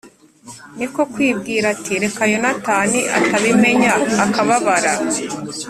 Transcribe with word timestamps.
ni 0.77 0.87
ko 0.93 1.01
kwibwira 1.13 1.65
ati 1.75 1.93
‘Reka 2.03 2.23
Yonatani 2.31 2.99
atabimenya 3.17 3.91
akababara. 4.25 4.91